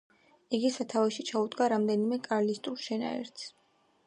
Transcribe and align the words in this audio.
იგი 0.57 0.71
სათავეში 0.77 1.25
ჩაუდგა 1.31 1.69
რამდენიმე 1.75 2.21
კარლისტურ 2.29 2.83
შენაერთს. 2.89 3.49